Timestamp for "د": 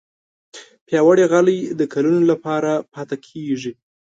1.79-1.81